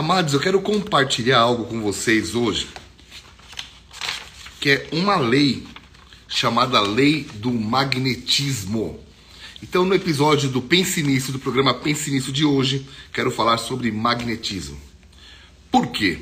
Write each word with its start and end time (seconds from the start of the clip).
Amados, 0.00 0.32
eu 0.32 0.40
quero 0.40 0.62
compartilhar 0.62 1.40
algo 1.40 1.66
com 1.66 1.82
vocês 1.82 2.34
hoje, 2.34 2.68
que 4.58 4.70
é 4.70 4.88
uma 4.92 5.18
lei 5.18 5.66
chamada 6.26 6.80
lei 6.80 7.24
do 7.34 7.52
magnetismo. 7.52 8.98
Então, 9.62 9.84
no 9.84 9.94
episódio 9.94 10.48
do 10.48 10.62
Pense 10.62 11.02
Nisso, 11.02 11.32
do 11.32 11.38
programa 11.38 11.74
Pense 11.74 12.10
Nisso 12.10 12.32
de 12.32 12.46
hoje, 12.46 12.86
quero 13.12 13.30
falar 13.30 13.58
sobre 13.58 13.92
magnetismo. 13.92 14.80
Por 15.70 15.88
quê? 15.88 16.20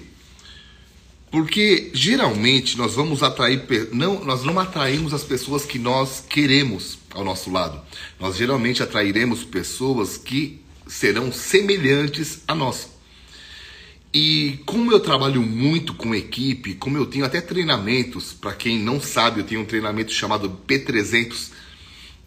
Porque 1.31 1.93
geralmente 1.95 2.77
nós 2.77 2.95
vamos 2.95 3.23
atrair, 3.23 3.65
não, 3.93 4.25
nós 4.25 4.43
não 4.43 4.59
atraímos 4.59 5.15
as 5.15 5.23
pessoas 5.23 5.65
que 5.65 5.79
nós 5.79 6.25
queremos 6.29 6.99
ao 7.15 7.23
nosso 7.23 7.49
lado. 7.49 7.81
Nós 8.19 8.35
geralmente 8.35 8.83
atrairemos 8.83 9.45
pessoas 9.45 10.17
que 10.19 10.61
serão 10.89 11.31
semelhantes 11.31 12.41
a 12.49 12.57
nós. 12.57 12.98
E 14.21 14.59
como 14.67 14.91
eu 14.91 14.99
trabalho 14.99 15.41
muito 15.41 15.95
com 15.95 16.13
equipe, 16.13 16.75
como 16.75 16.97
eu 16.97 17.07
tenho 17.07 17.25
até 17.25 17.41
treinamentos, 17.41 18.33
para 18.33 18.53
quem 18.53 18.77
não 18.77 19.01
sabe, 19.01 19.39
eu 19.39 19.45
tenho 19.45 19.61
um 19.61 19.65
treinamento 19.65 20.11
chamado 20.11 20.59
P300 20.67 21.51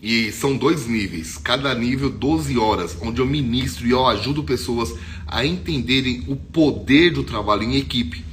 e 0.01 0.31
são 0.31 0.55
dois 0.55 0.87
níveis, 0.87 1.37
cada 1.37 1.75
nível 1.75 2.09
12 2.09 2.57
horas, 2.57 2.97
onde 3.01 3.19
eu 3.19 3.25
ministro 3.25 3.85
e 3.85 3.91
eu 3.91 4.07
ajudo 4.07 4.41
pessoas 4.41 4.95
a 5.27 5.45
entenderem 5.45 6.23
o 6.29 6.37
poder 6.37 7.11
do 7.11 7.25
trabalho 7.25 7.63
em 7.63 7.75
equipe. 7.75 8.23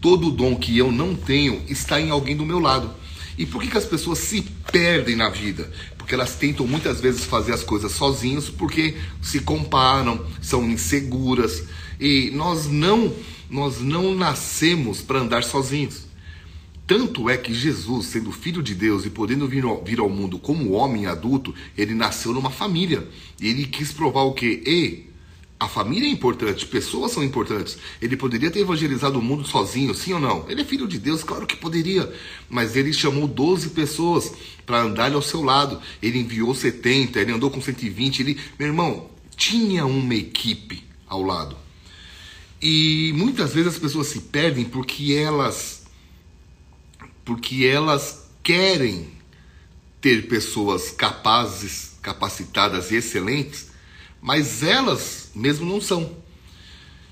Todo 0.00 0.32
dom 0.32 0.56
que 0.56 0.76
eu 0.76 0.90
não 0.90 1.14
tenho 1.14 1.62
está 1.68 2.00
em 2.00 2.10
alguém 2.10 2.36
do 2.36 2.44
meu 2.44 2.58
lado. 2.58 2.90
E 3.38 3.46
por 3.46 3.62
que, 3.62 3.68
que 3.68 3.78
as 3.78 3.86
pessoas 3.86 4.18
se 4.18 4.42
perdem 4.72 5.14
na 5.14 5.28
vida? 5.28 5.70
Porque 5.96 6.16
elas 6.16 6.34
tentam 6.34 6.66
muitas 6.66 7.00
vezes 7.00 7.24
fazer 7.24 7.52
as 7.52 7.62
coisas 7.62 7.92
sozinhos, 7.92 8.50
porque 8.50 8.96
se 9.22 9.38
comparam, 9.38 10.26
são 10.42 10.68
inseguras. 10.68 11.62
E 11.98 12.30
nós 12.32 12.66
não, 12.66 13.12
nós 13.50 13.80
não 13.80 14.14
nascemos 14.14 15.00
para 15.00 15.20
andar 15.20 15.44
sozinhos. 15.44 16.04
Tanto 16.86 17.30
é 17.30 17.36
que 17.36 17.54
Jesus, 17.54 18.06
sendo 18.06 18.30
filho 18.30 18.62
de 18.62 18.74
Deus 18.74 19.06
e 19.06 19.10
podendo 19.10 19.48
vir 19.48 19.64
ao, 19.64 19.82
vir 19.82 20.00
ao 20.00 20.10
mundo 20.10 20.38
como 20.38 20.72
homem 20.72 21.06
adulto, 21.06 21.54
ele 21.78 21.94
nasceu 21.94 22.34
numa 22.34 22.50
família. 22.50 23.08
E 23.40 23.48
ele 23.48 23.64
quis 23.64 23.90
provar 23.90 24.22
o 24.22 24.34
quê? 24.34 24.62
E 24.66 25.14
a 25.58 25.66
família 25.66 26.06
é 26.06 26.10
importante, 26.10 26.66
pessoas 26.66 27.12
são 27.12 27.24
importantes. 27.24 27.78
Ele 28.02 28.18
poderia 28.18 28.50
ter 28.50 28.60
evangelizado 28.60 29.18
o 29.18 29.22
mundo 29.22 29.46
sozinho, 29.46 29.94
sim 29.94 30.12
ou 30.12 30.20
não? 30.20 30.44
Ele 30.46 30.60
é 30.60 30.64
filho 30.64 30.86
de 30.86 30.98
Deus, 30.98 31.24
claro 31.24 31.46
que 31.46 31.56
poderia. 31.56 32.12
Mas 32.50 32.76
ele 32.76 32.92
chamou 32.92 33.26
12 33.26 33.70
pessoas 33.70 34.34
para 34.66 34.82
andarem 34.82 35.14
ao 35.14 35.22
seu 35.22 35.42
lado. 35.42 35.80
Ele 36.02 36.18
enviou 36.18 36.54
70, 36.54 37.18
ele 37.18 37.32
andou 37.32 37.50
com 37.50 37.62
120. 37.62 38.20
Ele, 38.20 38.38
meu 38.58 38.68
irmão, 38.68 39.08
tinha 39.36 39.86
uma 39.86 40.14
equipe 40.14 40.84
ao 41.08 41.22
lado. 41.22 41.63
E 42.66 43.12
muitas 43.14 43.52
vezes 43.52 43.74
as 43.74 43.78
pessoas 43.78 44.06
se 44.06 44.20
perdem 44.20 44.64
porque 44.64 45.12
elas 45.12 45.84
porque 47.22 47.66
elas 47.66 48.26
querem 48.42 49.12
ter 50.00 50.28
pessoas 50.28 50.90
capazes, 50.90 51.98
capacitadas 52.00 52.90
e 52.90 52.96
excelentes, 52.96 53.70
mas 54.18 54.62
elas 54.62 55.30
mesmo 55.34 55.66
não 55.66 55.78
são. 55.78 56.16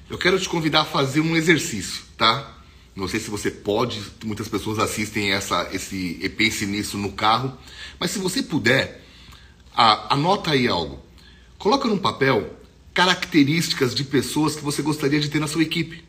Eu 0.08 0.17
quero 0.17 0.41
te 0.41 0.48
convidar 0.48 0.80
a 0.80 0.84
fazer 0.86 1.20
um 1.20 1.36
exercício, 1.36 2.03
tá? 2.17 2.58
Não 2.97 3.06
sei 3.06 3.20
se 3.20 3.28
você 3.28 3.50
pode, 3.50 4.03
muitas 4.25 4.48
pessoas 4.48 4.78
assistem 4.78 5.33
essa, 5.33 5.69
esse 5.70 6.19
e 6.19 6.28
pense 6.30 6.64
nisso 6.64 6.97
no 6.97 7.12
carro, 7.12 7.58
mas 8.00 8.11
se 8.11 8.19
você 8.19 8.42
puder, 8.42 9.05
a, 9.75 10.14
anota 10.14 10.53
aí 10.53 10.67
algo. 10.67 10.98
Coloca 11.58 11.86
num 11.86 11.98
papel 11.98 12.58
características 12.94 13.94
de 13.94 14.04
pessoas 14.04 14.54
que 14.54 14.62
você 14.62 14.82
gostaria 14.82 15.20
de 15.20 15.28
ter 15.28 15.40
na 15.40 15.46
sua 15.46 15.62
equipe. 15.62 16.04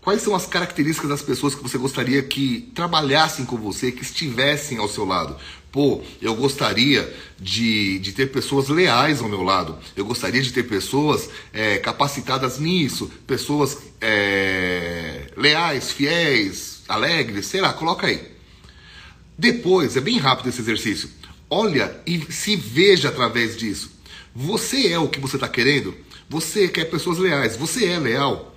Quais 0.00 0.22
são 0.22 0.34
as 0.34 0.46
características 0.46 1.10
das 1.10 1.20
pessoas 1.20 1.54
que 1.54 1.62
você 1.62 1.76
gostaria 1.76 2.22
que 2.22 2.70
trabalhassem 2.74 3.44
com 3.44 3.58
você, 3.58 3.92
que 3.92 4.02
estivessem 4.02 4.78
ao 4.78 4.88
seu 4.88 5.04
lado? 5.04 5.36
Pô, 5.70 6.02
eu 6.22 6.34
gostaria 6.34 7.14
de, 7.38 7.98
de 7.98 8.12
ter 8.12 8.32
pessoas 8.32 8.68
leais 8.68 9.20
ao 9.20 9.28
meu 9.28 9.42
lado. 9.42 9.78
Eu 9.94 10.06
gostaria 10.06 10.40
de 10.40 10.52
ter 10.52 10.62
pessoas 10.62 11.28
é, 11.52 11.76
capacitadas 11.76 12.58
nisso, 12.58 13.10
pessoas 13.26 13.76
é, 14.00 15.30
leais, 15.36 15.92
fiéis, 15.92 16.82
alegres, 16.88 17.46
sei 17.46 17.60
lá, 17.60 17.72
coloca 17.72 18.06
aí. 18.06 18.32
Depois, 19.38 19.96
é 19.96 20.00
bem 20.00 20.18
rápido 20.18 20.48
esse 20.48 20.60
exercício. 20.60 21.10
Olha 21.48 22.00
e 22.06 22.20
se 22.32 22.56
veja 22.56 23.10
através 23.10 23.56
disso. 23.56 23.99
Você 24.34 24.88
é 24.88 24.98
o 24.98 25.08
que 25.08 25.20
você 25.20 25.36
está 25.36 25.48
querendo? 25.48 25.94
Você 26.28 26.68
quer 26.68 26.84
pessoas 26.86 27.18
leais. 27.18 27.56
Você 27.56 27.86
é 27.86 27.98
leal? 27.98 28.56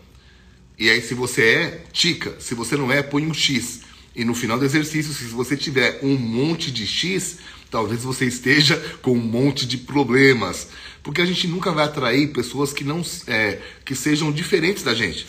E 0.78 0.90
aí, 0.90 1.02
se 1.02 1.14
você 1.14 1.42
é, 1.44 1.84
tica. 1.92 2.36
Se 2.40 2.54
você 2.54 2.76
não 2.76 2.92
é, 2.92 3.02
põe 3.02 3.26
um 3.26 3.34
X. 3.34 3.82
E 4.16 4.24
no 4.24 4.36
final 4.36 4.60
do 4.60 4.66
exercício, 4.66 5.14
se 5.14 5.26
você 5.26 5.58
tiver 5.58 6.00
um 6.04 6.16
monte 6.16 6.72
de 6.72 6.86
X, 6.86 7.40
talvez 7.72 8.04
você 8.04 8.26
esteja 8.26 8.78
com 9.02 9.14
um 9.14 9.22
monte 9.22 9.66
de 9.66 9.78
problemas. 9.78 10.68
Porque 11.02 11.22
a 11.22 11.26
gente 11.26 11.48
nunca 11.48 11.72
vai 11.72 11.86
atrair 11.86 12.32
pessoas 12.32 12.72
que 12.72 12.84
não 12.84 13.04
é, 13.28 13.60
que 13.84 13.96
sejam 13.96 14.32
diferentes 14.32 14.84
da 14.84 14.94
gente. 14.94 15.26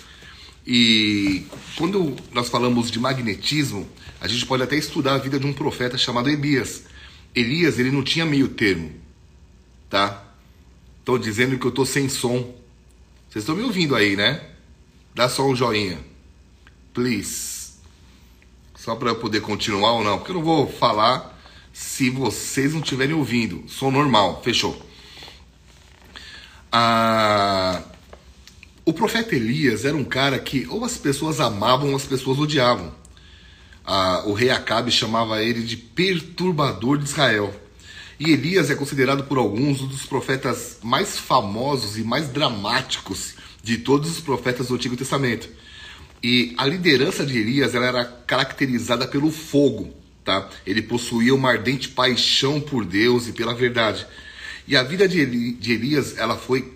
E 0.66 1.44
quando 1.76 2.14
nós 2.32 2.48
falamos 2.48 2.90
de 2.90 2.98
magnetismo, 2.98 3.88
a 4.20 4.28
gente 4.28 4.46
pode 4.46 4.62
até 4.62 4.76
estudar 4.76 5.14
a 5.14 5.18
vida 5.18 5.38
de 5.38 5.46
um 5.46 5.52
profeta 5.52 5.98
chamado 5.98 6.28
Elias. 6.28 6.84
Elias, 7.34 7.78
ele 7.78 7.90
não 7.90 8.02
tinha 8.02 8.24
meio 8.24 8.48
termo, 8.48 8.92
tá? 9.90 10.23
Dizendo 11.18 11.58
que 11.58 11.66
eu 11.66 11.70
estou 11.70 11.86
sem 11.86 12.08
som. 12.08 12.54
Vocês 13.28 13.42
estão 13.42 13.56
me 13.56 13.62
ouvindo 13.62 13.94
aí, 13.94 14.16
né? 14.16 14.40
Dá 15.14 15.28
só 15.28 15.46
um 15.46 15.54
joinha. 15.54 15.98
Please. 16.92 17.74
Só 18.74 18.94
para 18.96 19.10
eu 19.10 19.16
poder 19.16 19.40
continuar 19.40 19.92
ou 19.92 20.04
não. 20.04 20.18
Porque 20.18 20.30
eu 20.30 20.36
não 20.36 20.42
vou 20.42 20.70
falar 20.70 21.40
se 21.72 22.10
vocês 22.10 22.72
não 22.72 22.80
estiverem 22.80 23.14
ouvindo. 23.14 23.64
Som 23.68 23.90
normal. 23.90 24.40
Fechou. 24.42 24.80
Ah, 26.70 27.82
o 28.84 28.92
profeta 28.92 29.34
Elias 29.34 29.84
era 29.84 29.96
um 29.96 30.04
cara 30.04 30.38
que 30.38 30.66
ou 30.68 30.84
as 30.84 30.96
pessoas 30.96 31.40
amavam 31.40 31.90
ou 31.90 31.96
as 31.96 32.04
pessoas 32.04 32.38
odiavam. 32.38 32.92
Ah, 33.86 34.22
o 34.26 34.32
rei 34.32 34.50
Acabe 34.50 34.90
chamava 34.90 35.42
ele 35.42 35.62
de 35.62 35.76
perturbador 35.76 36.98
de 36.98 37.04
Israel. 37.04 37.54
E 38.18 38.30
Elias 38.30 38.70
é 38.70 38.74
considerado 38.74 39.24
por 39.24 39.38
alguns 39.38 39.80
um 39.80 39.86
dos 39.86 40.06
profetas 40.06 40.78
mais 40.82 41.18
famosos 41.18 41.98
e 41.98 42.04
mais 42.04 42.28
dramáticos 42.28 43.34
de 43.62 43.78
todos 43.78 44.10
os 44.10 44.20
profetas 44.20 44.68
do 44.68 44.74
Antigo 44.74 44.96
Testamento. 44.96 45.48
E 46.22 46.54
a 46.56 46.64
liderança 46.64 47.26
de 47.26 47.36
Elias 47.36 47.74
ela 47.74 47.86
era 47.86 48.04
caracterizada 48.04 49.06
pelo 49.06 49.30
fogo, 49.30 49.94
tá? 50.24 50.48
Ele 50.66 50.80
possuía 50.80 51.34
uma 51.34 51.50
ardente 51.50 51.88
paixão 51.88 52.60
por 52.60 52.84
Deus 52.84 53.26
e 53.28 53.32
pela 53.32 53.54
verdade. 53.54 54.06
E 54.66 54.76
a 54.76 54.82
vida 54.82 55.06
de, 55.06 55.20
Eli, 55.20 55.52
de 55.52 55.72
Elias 55.72 56.16
ela 56.16 56.36
foi 56.36 56.72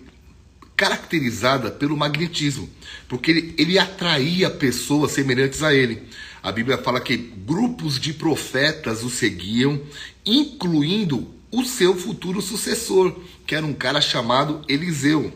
caracterizada 0.75 1.71
pelo 1.71 1.97
magnetismo, 1.97 2.69
porque 3.07 3.31
ele, 3.31 3.55
ele 3.57 3.79
atraía 3.79 4.49
pessoas 4.49 5.11
semelhantes 5.11 5.63
a 5.63 5.73
ele. 5.73 6.03
A 6.41 6.51
Bíblia 6.51 6.77
fala 6.77 7.01
que 7.01 7.17
grupos 7.17 7.99
de 7.99 8.13
profetas 8.13 9.03
o 9.03 9.09
seguiam, 9.09 9.81
incluindo 10.29 11.27
o 11.51 11.65
seu 11.65 11.95
futuro 11.95 12.41
sucessor, 12.41 13.15
que 13.47 13.55
era 13.55 13.65
um 13.65 13.73
cara 13.73 13.99
chamado 13.99 14.61
Eliseu. 14.67 15.33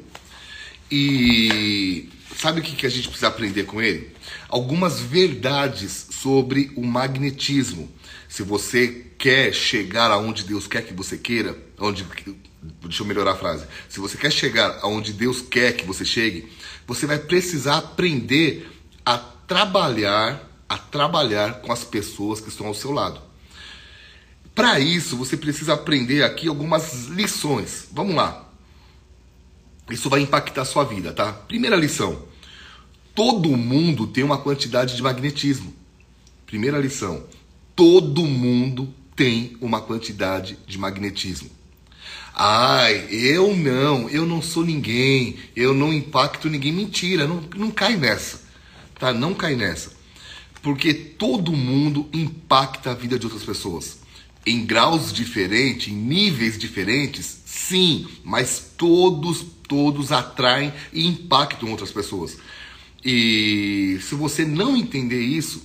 E 0.92 2.10
sabe 2.38 2.60
o 2.60 2.64
que 2.64 2.86
a 2.86 2.90
gente 2.90 3.08
precisa 3.08 3.28
aprender 3.28 3.64
com 3.64 3.82
ele? 3.82 4.12
Algumas 4.48 5.00
verdades 5.00 6.08
sobre 6.12 6.72
o 6.76 6.84
magnetismo. 6.86 7.90
Se 8.30 8.44
você 8.44 9.08
quer 9.18 9.54
chegar 9.54 10.12
aonde 10.12 10.44
Deus 10.44 10.68
quer 10.68 10.84
que 10.84 10.94
você 10.94 11.18
queira, 11.18 11.58
onde 11.80 12.06
deixa 12.82 13.02
eu 13.02 13.08
melhorar 13.08 13.32
a 13.32 13.36
frase. 13.36 13.66
Se 13.90 14.00
você 14.00 14.18
quer 14.18 14.32
chegar 14.32 14.80
aonde 14.82 15.14
Deus 15.14 15.42
quer 15.42 15.74
que 15.74 15.86
você 15.86 16.06
chegue, 16.06 16.52
você 16.86 17.06
vai 17.06 17.18
precisar 17.18 17.78
aprender 17.78 18.70
a 19.06 19.18
trabalhar, 19.18 20.50
a 20.70 20.78
trabalhar 20.78 21.62
com 21.62 21.72
as 21.72 21.84
pessoas 21.84 22.40
que 22.40 22.50
estão 22.50 22.68
ao 22.68 22.74
seu 22.74 22.92
lado. 22.92 23.33
Para 24.56 24.80
isso, 24.80 25.18
você 25.18 25.36
precisa 25.36 25.74
aprender 25.74 26.24
aqui 26.24 26.48
algumas 26.48 27.06
lições. 27.08 27.88
Vamos 27.92 28.16
lá. 28.16 28.50
Isso 29.90 30.10
vai 30.10 30.22
impactar 30.22 30.62
a 30.62 30.66
sua 30.66 30.84
vida, 30.84 31.12
tá? 31.12 31.34
Primeira 31.34 31.76
lição: 31.76 32.24
todo 33.16 33.50
mundo 33.58 34.08
tem 34.08 34.24
uma 34.24 34.38
quantidade 34.38 34.96
de 34.96 35.02
magnetismo. 35.02 35.74
Primeira 36.46 36.78
lição: 36.78 37.24
todo 37.76 38.24
mundo 38.26 38.94
tem 39.16 39.58
uma 39.60 39.82
quantidade 39.82 40.58
de 40.68 40.78
magnetismo. 40.78 41.50
Ai, 42.36 43.08
eu 43.12 43.56
não, 43.56 44.10
eu 44.10 44.26
não 44.26 44.42
sou 44.42 44.66
ninguém, 44.66 45.38
eu 45.56 45.74
não 45.74 45.92
impacto 45.94 46.50
ninguém. 46.50 46.72
Mentira, 46.72 47.28
não, 47.28 47.44
não 47.56 47.72
cai 47.72 47.96
nessa, 47.96 48.42
tá? 49.00 49.12
Não 49.12 49.34
cai 49.34 49.56
nessa. 49.56 49.92
Porque 50.62 50.94
todo 50.94 51.52
mundo 51.52 52.08
impacta 52.14 52.92
a 52.92 52.96
vida 52.96 53.20
de 53.20 53.26
outras 53.26 53.44
pessoas. 53.44 54.03
Em 54.46 54.66
graus 54.66 55.14
diferentes, 55.14 55.92
em 55.92 55.96
níveis 55.96 56.58
diferentes, 56.58 57.44
sim, 57.46 58.08
mas 58.24 58.74
todos 58.78 59.46
todos 59.68 60.12
atraem 60.12 60.72
e 60.92 61.08
impactam 61.08 61.72
outras 61.72 61.92
pessoas. 61.92 62.38
E 63.04 63.98
se 64.02 64.14
você 64.16 64.46
não 64.46 64.78
entender 64.78 65.22
isso, 65.22 65.64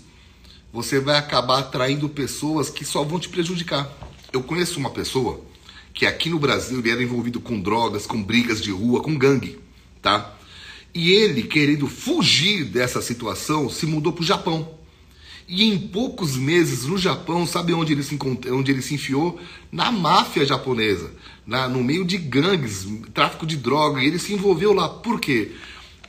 você 0.73 0.99
vai 0.99 1.17
acabar 1.17 1.59
atraindo 1.59 2.09
pessoas 2.09 2.71
que 2.71 2.85
só 2.85 3.05
vão 3.05 3.19
te 3.19 3.29
prejudicar. 3.29 3.91
Eu 4.33 4.43
conheço 4.43 4.79
uma 4.79 4.91
pessoa 4.91 5.41
que 5.93 6.07
aqui 6.07 6.31
no 6.31 6.39
Brasil 6.39 6.79
ele 6.79 6.91
era 6.91 7.03
envolvido 7.03 7.41
com 7.41 7.61
drogas, 7.61 8.07
com 8.07 8.23
brigas 8.23 8.63
de 8.63 8.71
rua, 8.71 9.03
com 9.03 9.17
gangue, 9.17 9.59
tá? 10.01 10.35
E 10.95 11.11
ele, 11.11 11.43
querendo 11.43 11.87
fugir 11.87 12.65
dessa 12.65 13.03
situação, 13.03 13.69
se 13.69 13.85
mudou 13.85 14.13
para 14.13 14.23
o 14.23 14.27
Japão. 14.27 14.75
E 15.49 15.65
em 15.65 15.79
poucos 15.79 16.37
meses 16.37 16.85
no 16.85 16.99
Japão, 16.99 17.47
sabe 17.47 17.73
onde 17.73 17.95
ele 17.95 18.03
se, 18.03 18.19
onde 18.53 18.71
ele 18.71 18.83
se 18.83 18.95
enfiou? 18.95 19.41
Na 19.73 19.91
máfia 19.91 20.45
japonesa, 20.45 21.11
na, 21.47 21.67
no 21.67 21.83
meio 21.83 22.05
de 22.05 22.19
gangues, 22.19 22.87
tráfico 23.15 23.47
de 23.47 23.57
droga. 23.57 24.03
E 24.03 24.07
ele 24.07 24.19
se 24.19 24.35
envolveu 24.35 24.75
lá. 24.75 24.91
Por 24.91 25.19
quê? 25.19 25.53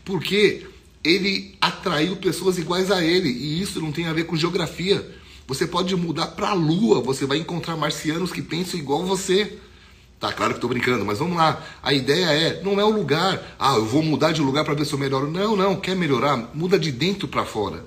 Porque 0.03 0.67
ele 1.01 1.55
atraiu 1.61 2.17
pessoas 2.17 2.57
iguais 2.57 2.91
a 2.91 3.01
ele. 3.01 3.29
E 3.29 3.61
isso 3.61 3.79
não 3.79 3.93
tem 3.93 4.07
a 4.07 4.13
ver 4.13 4.25
com 4.25 4.35
geografia. 4.35 5.09
Você 5.47 5.65
pode 5.65 5.95
mudar 5.95 6.27
para 6.27 6.49
a 6.49 6.53
Lua, 6.53 7.01
você 7.01 7.25
vai 7.25 7.37
encontrar 7.37 7.77
marcianos 7.77 8.33
que 8.33 8.41
pensam 8.41 8.77
igual 8.77 9.05
você. 9.05 9.57
Tá 10.19 10.33
claro 10.33 10.51
que 10.51 10.57
estou 10.57 10.69
brincando, 10.69 11.05
mas 11.05 11.19
vamos 11.19 11.37
lá. 11.37 11.65
A 11.81 11.93
ideia 11.93 12.25
é, 12.25 12.61
não 12.61 12.77
é 12.77 12.83
o 12.83 12.89
lugar. 12.89 13.55
Ah, 13.57 13.75
eu 13.75 13.85
vou 13.85 14.03
mudar 14.03 14.33
de 14.33 14.41
lugar 14.41 14.65
para 14.65 14.73
ver 14.73 14.85
se 14.85 14.91
eu 14.91 14.99
melhoro. 14.99 15.31
Não, 15.31 15.55
não, 15.55 15.77
quer 15.77 15.95
melhorar? 15.95 16.51
Muda 16.53 16.77
de 16.77 16.91
dentro 16.91 17.25
para 17.25 17.45
fora. 17.45 17.85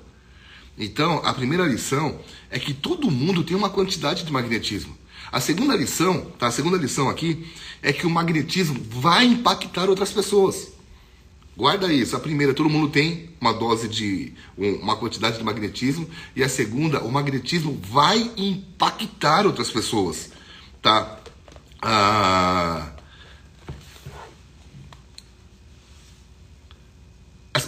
Então, 0.77 1.21
a 1.23 1.33
primeira 1.33 1.65
lição 1.65 2.19
é 2.49 2.57
que 2.57 2.73
todo 2.73 3.11
mundo 3.11 3.43
tem 3.43 3.55
uma 3.55 3.69
quantidade 3.69 4.23
de 4.23 4.31
magnetismo. 4.31 4.97
A 5.31 5.39
segunda 5.39 5.75
lição, 5.75 6.31
tá? 6.37 6.47
A 6.47 6.51
segunda 6.51 6.77
lição 6.77 7.09
aqui 7.09 7.47
é 7.81 7.91
que 7.91 8.05
o 8.05 8.09
magnetismo 8.09 8.79
vai 8.89 9.25
impactar 9.25 9.89
outras 9.89 10.11
pessoas. 10.11 10.71
Guarda 11.55 11.91
isso. 11.93 12.15
A 12.15 12.19
primeira, 12.19 12.53
todo 12.53 12.69
mundo 12.69 12.89
tem 12.89 13.29
uma 13.39 13.53
dose 13.53 13.87
de 13.87 14.33
uma 14.57 14.95
quantidade 14.95 15.37
de 15.37 15.43
magnetismo 15.43 16.09
e 16.35 16.43
a 16.43 16.49
segunda, 16.49 17.03
o 17.03 17.11
magnetismo 17.11 17.79
vai 17.83 18.31
impactar 18.35 19.45
outras 19.45 19.69
pessoas, 19.69 20.31
tá? 20.81 21.19
Ah, 21.81 22.91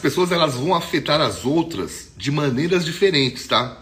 pessoas 0.06 0.31
elas 0.31 0.54
vão 0.54 0.75
afetar 0.75 1.19
as 1.19 1.46
outras 1.46 2.12
de 2.16 2.30
maneiras 2.30 2.86
diferentes, 2.86 3.48
tá? 3.48 3.81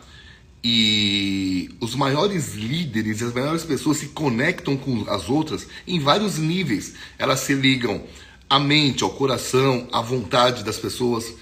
E 0.63 1.69
os 1.81 1.95
maiores 1.95 2.53
líderes, 2.55 3.21
as 3.21 3.33
maiores 3.33 3.65
pessoas 3.65 3.97
se 3.97 4.07
conectam 4.07 4.77
com 4.77 5.03
as 5.09 5.29
outras 5.29 5.67
em 5.85 5.99
vários 5.99 6.37
níveis. 6.37 6.93
Elas 7.19 7.41
se 7.41 7.53
ligam 7.53 8.01
à 8.49 8.57
mente, 8.57 9.03
ao 9.03 9.09
coração, 9.09 9.89
à 9.91 10.01
vontade 10.01 10.63
das 10.63 10.77
pessoas. 10.77 11.33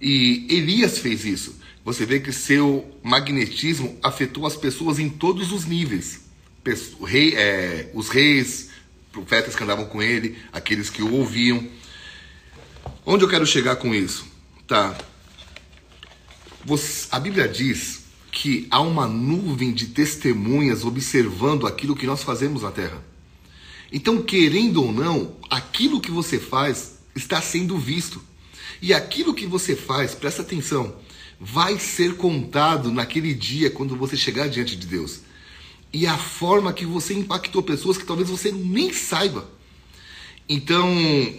E 0.00 0.46
Elias 0.48 0.96
fez 0.96 1.26
isso. 1.26 1.56
Você 1.84 2.06
vê 2.06 2.18
que 2.18 2.32
seu 2.32 2.98
magnetismo 3.02 3.98
afetou 4.02 4.46
as 4.46 4.56
pessoas 4.56 4.98
em 4.98 5.10
todos 5.10 5.52
os 5.52 5.66
níveis. 5.66 6.22
Rei, 7.06 7.34
é, 7.36 7.90
os 7.92 8.08
reis, 8.08 8.70
profetas 9.12 9.54
que 9.54 9.62
andavam 9.62 9.84
com 9.84 10.02
ele, 10.02 10.38
aqueles 10.50 10.88
que 10.88 11.02
o 11.02 11.12
ouviam. 11.12 11.62
Onde 13.06 13.22
eu 13.22 13.28
quero 13.28 13.46
chegar 13.46 13.76
com 13.76 13.94
isso? 13.94 14.24
Tá. 14.66 14.96
Você, 16.64 17.06
a 17.10 17.20
Bíblia 17.20 17.46
diz 17.46 18.04
que 18.32 18.66
há 18.70 18.80
uma 18.80 19.06
nuvem 19.06 19.72
de 19.72 19.88
testemunhas 19.88 20.84
observando 20.84 21.66
aquilo 21.66 21.94
que 21.94 22.06
nós 22.06 22.22
fazemos 22.22 22.62
na 22.62 22.70
terra. 22.70 23.04
Então, 23.92 24.22
querendo 24.22 24.82
ou 24.82 24.90
não, 24.90 25.36
aquilo 25.50 26.00
que 26.00 26.10
você 26.10 26.38
faz 26.38 26.98
está 27.14 27.42
sendo 27.42 27.76
visto. 27.76 28.22
E 28.80 28.94
aquilo 28.94 29.34
que 29.34 29.46
você 29.46 29.76
faz, 29.76 30.14
presta 30.14 30.40
atenção, 30.40 30.96
vai 31.38 31.78
ser 31.78 32.16
contado 32.16 32.90
naquele 32.90 33.34
dia 33.34 33.70
quando 33.70 33.94
você 33.96 34.16
chegar 34.16 34.48
diante 34.48 34.76
de 34.76 34.86
Deus. 34.86 35.20
E 35.92 36.06
a 36.06 36.16
forma 36.16 36.72
que 36.72 36.86
você 36.86 37.12
impactou 37.12 37.62
pessoas 37.62 37.98
que 37.98 38.06
talvez 38.06 38.30
você 38.30 38.50
nem 38.50 38.92
saiba. 38.94 39.48
Então, 40.46 40.86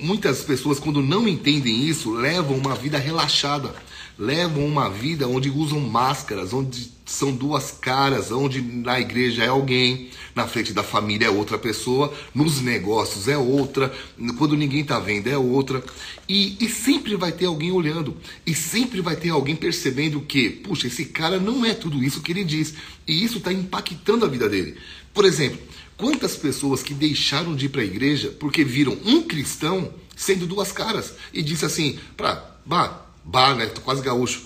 muitas 0.02 0.42
pessoas, 0.42 0.80
quando 0.80 1.02
não 1.02 1.28
entendem 1.28 1.86
isso, 1.88 2.12
levam 2.12 2.58
uma 2.58 2.74
vida 2.74 2.98
relaxada, 2.98 3.76
levam 4.18 4.66
uma 4.66 4.90
vida 4.90 5.28
onde 5.28 5.48
usam 5.50 5.80
máscaras, 5.80 6.54
onde 6.54 6.92
são 7.06 7.32
duas 7.32 7.72
caras, 7.72 8.32
onde 8.32 8.60
na 8.62 9.00
igreja 9.00 9.44
é 9.44 9.48
alguém, 9.48 10.10
na 10.34 10.48
frente 10.48 10.74
da 10.74 10.82
família 10.82 11.28
é 11.28 11.30
outra 11.30 11.56
pessoa, 11.56 12.12
nos 12.34 12.62
negócios 12.62 13.28
é 13.28 13.38
outra, 13.38 13.94
quando 14.40 14.58
ninguém 14.58 14.82
está 14.82 15.00
vendo 15.00 15.28
é 15.28 15.38
outra. 15.38 15.84
E, 16.28 16.58
e 16.60 16.68
sempre 16.68 17.16
vai 17.16 17.32
ter 17.32 17.46
alguém 17.46 17.72
olhando, 17.72 18.18
e 18.44 18.56
sempre 18.56 19.02
vai 19.02 19.16
ter 19.16 19.30
alguém 19.30 19.56
percebendo 19.56 20.20
que, 20.22 20.50
puxa, 20.50 20.88
esse 20.88 21.06
cara 21.06 21.40
não 21.40 21.64
é 21.64 21.76
tudo 21.76 22.04
isso 22.04 22.22
que 22.22 22.32
ele 22.32 22.44
diz, 22.44 22.74
e 23.08 23.24
isso 23.24 23.38
está 23.38 23.54
impactando 23.54 24.26
a 24.26 24.28
vida 24.28 24.50
dele. 24.50 24.76
Por 25.16 25.26
exemplo, 25.26 25.60
Quantas 25.98 26.36
pessoas 26.36 26.84
que 26.84 26.94
deixaram 26.94 27.56
de 27.56 27.68
ir 27.68 27.70
para 27.70 27.82
a 27.82 27.86
igreja 27.86 28.30
porque 28.38 28.64
viram 28.64 28.98
um 29.06 29.24
cristão 29.24 29.94
sendo 30.16 30.46
duas 30.46 30.72
caras 30.72 31.14
e 31.34 31.42
disse 31.42 31.66
assim, 31.66 31.98
para, 32.18 32.60
bah, 32.66 33.06
bah, 33.24 33.56
né, 33.56 33.66
tô 33.68 33.80
quase 33.82 34.02
gaúcho, 34.02 34.44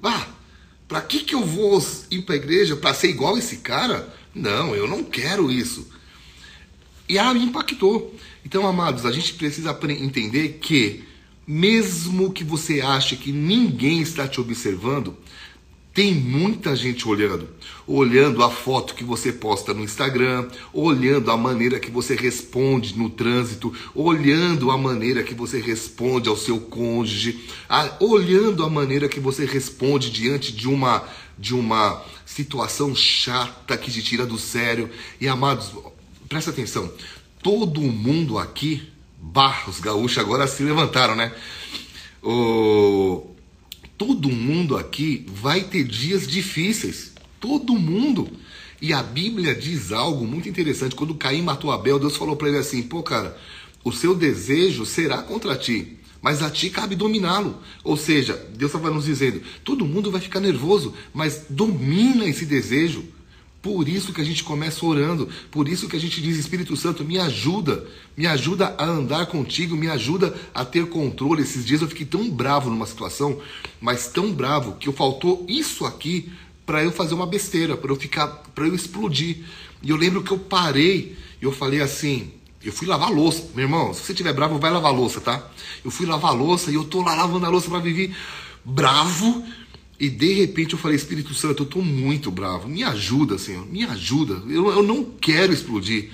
bah, 0.00 0.26
para 0.88 1.02
que 1.02 1.20
que 1.20 1.34
eu 1.34 1.44
vou 1.44 1.84
ir 2.10 2.22
para 2.22 2.34
a 2.34 2.38
igreja 2.38 2.76
para 2.76 2.94
ser 2.94 3.10
igual 3.10 3.36
esse 3.36 3.58
cara? 3.58 4.14
Não, 4.34 4.74
eu 4.74 4.88
não 4.88 5.04
quero 5.04 5.50
isso. 5.50 5.86
E 7.08 7.18
ah, 7.18 7.32
impactou. 7.32 8.14
Então, 8.44 8.66
amados, 8.66 9.04
a 9.04 9.12
gente 9.12 9.34
precisa 9.34 9.78
entender 9.90 10.58
que 10.60 11.04
mesmo 11.46 12.32
que 12.32 12.42
você 12.42 12.80
ache 12.80 13.16
que 13.16 13.32
ninguém 13.32 14.00
está 14.00 14.26
te 14.26 14.40
observando, 14.40 15.16
tem 15.96 16.14
muita 16.14 16.76
gente 16.76 17.08
olhando, 17.08 17.48
olhando 17.86 18.44
a 18.44 18.50
foto 18.50 18.94
que 18.94 19.02
você 19.02 19.32
posta 19.32 19.72
no 19.72 19.82
Instagram, 19.82 20.46
olhando 20.70 21.30
a 21.30 21.38
maneira 21.38 21.80
que 21.80 21.90
você 21.90 22.14
responde 22.14 22.98
no 22.98 23.08
trânsito, 23.08 23.72
olhando 23.94 24.70
a 24.70 24.76
maneira 24.76 25.22
que 25.22 25.32
você 25.32 25.58
responde 25.58 26.28
ao 26.28 26.36
seu 26.36 26.60
cônjuge, 26.60 27.48
a, 27.66 27.96
olhando 27.98 28.62
a 28.62 28.68
maneira 28.68 29.08
que 29.08 29.18
você 29.18 29.46
responde 29.46 30.10
diante 30.10 30.52
de 30.52 30.68
uma 30.68 31.02
de 31.38 31.54
uma 31.54 32.02
situação 32.26 32.94
chata 32.94 33.76
que 33.78 33.90
te 33.90 34.02
tira 34.02 34.26
do 34.26 34.36
sério. 34.36 34.90
E 35.18 35.26
amados, 35.26 35.72
presta 36.28 36.50
atenção, 36.50 36.92
todo 37.42 37.80
mundo 37.80 38.38
aqui, 38.38 38.86
barros 39.18 39.80
gaúchos 39.80 40.18
agora 40.18 40.46
se 40.46 40.62
levantaram, 40.62 41.16
né? 41.16 41.32
O 42.22 43.35
Todo 43.98 44.28
mundo 44.28 44.76
aqui 44.76 45.24
vai 45.28 45.62
ter 45.62 45.84
dias 45.84 46.26
difíceis. 46.26 47.12
Todo 47.40 47.78
mundo. 47.78 48.28
E 48.80 48.92
a 48.92 49.02
Bíblia 49.02 49.54
diz 49.54 49.90
algo 49.90 50.26
muito 50.26 50.48
interessante. 50.48 50.94
Quando 50.94 51.14
Caim 51.14 51.42
matou 51.42 51.70
Abel, 51.70 51.98
Deus 51.98 52.16
falou 52.16 52.36
para 52.36 52.48
ele 52.48 52.58
assim: 52.58 52.82
pô, 52.82 53.02
cara, 53.02 53.36
o 53.82 53.92
seu 53.92 54.14
desejo 54.14 54.84
será 54.84 55.22
contra 55.22 55.56
ti, 55.56 55.96
mas 56.20 56.42
a 56.42 56.50
ti 56.50 56.68
cabe 56.68 56.94
dominá-lo. 56.94 57.58
Ou 57.82 57.96
seja, 57.96 58.34
Deus 58.54 58.70
estava 58.70 58.90
nos 58.90 59.06
dizendo: 59.06 59.40
todo 59.64 59.86
mundo 59.86 60.10
vai 60.10 60.20
ficar 60.20 60.40
nervoso, 60.40 60.92
mas 61.14 61.46
domina 61.48 62.26
esse 62.26 62.44
desejo. 62.44 63.04
Por 63.66 63.88
isso 63.88 64.12
que 64.12 64.20
a 64.20 64.24
gente 64.24 64.44
começa 64.44 64.86
orando, 64.86 65.28
por 65.50 65.66
isso 65.66 65.88
que 65.88 65.96
a 65.96 65.98
gente 65.98 66.22
diz: 66.22 66.36
Espírito 66.36 66.76
Santo, 66.76 67.04
me 67.04 67.18
ajuda, 67.18 67.84
me 68.16 68.24
ajuda 68.24 68.76
a 68.78 68.84
andar 68.84 69.26
contigo, 69.26 69.74
me 69.74 69.88
ajuda 69.88 70.32
a 70.54 70.64
ter 70.64 70.86
controle. 70.86 71.42
Esses 71.42 71.66
dias 71.66 71.82
eu 71.82 71.88
fiquei 71.88 72.06
tão 72.06 72.30
bravo 72.30 72.70
numa 72.70 72.86
situação, 72.86 73.40
mas 73.80 74.06
tão 74.06 74.32
bravo, 74.32 74.76
que 74.76 74.92
faltou 74.92 75.44
isso 75.48 75.84
aqui 75.84 76.30
para 76.64 76.84
eu 76.84 76.92
fazer 76.92 77.14
uma 77.14 77.26
besteira, 77.26 77.76
para 77.76 77.90
eu 77.90 77.96
ficar, 77.96 78.28
para 78.54 78.68
eu 78.68 78.74
explodir. 78.76 79.38
E 79.82 79.90
eu 79.90 79.96
lembro 79.96 80.22
que 80.22 80.30
eu 80.30 80.38
parei 80.38 81.16
e 81.42 81.44
eu 81.44 81.50
falei 81.50 81.80
assim: 81.80 82.30
eu 82.62 82.72
fui 82.72 82.86
lavar 82.86 83.10
louça. 83.10 83.48
Meu 83.52 83.64
irmão, 83.64 83.92
se 83.92 84.04
você 84.04 84.12
estiver 84.12 84.32
bravo, 84.32 84.60
vai 84.60 84.70
lavar 84.70 84.94
louça, 84.94 85.20
tá? 85.20 85.44
Eu 85.84 85.90
fui 85.90 86.06
lavar 86.06 86.36
louça 86.36 86.70
e 86.70 86.74
eu 86.74 86.84
tô 86.84 87.02
lá 87.02 87.16
lavando 87.16 87.46
a 87.46 87.48
louça 87.48 87.68
para 87.68 87.80
viver 87.80 88.14
bravo 88.64 89.44
e 89.98 90.08
de 90.10 90.34
repente 90.34 90.74
eu 90.74 90.78
falei, 90.78 90.96
Espírito 90.96 91.32
Santo, 91.32 91.62
eu 91.62 91.66
estou 91.66 91.82
muito 91.82 92.30
bravo. 92.30 92.68
Me 92.68 92.84
ajuda, 92.84 93.38
Senhor, 93.38 93.66
me 93.66 93.82
ajuda. 93.84 94.42
Eu, 94.48 94.70
eu 94.70 94.82
não 94.82 95.04
quero 95.04 95.52
explodir. 95.52 96.10